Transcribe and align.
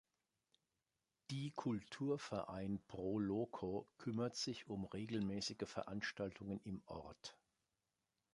Die 1.29 1.51
Kulturverein 1.51 2.81
"Pro 2.87 3.19
Loco" 3.19 3.87
kümmert 3.99 4.35
sich 4.35 4.67
um 4.67 4.85
regelmäßige 4.85 5.57
Veranstaltungen 5.67 6.59
im 6.63 6.81
Ort. 6.87 7.37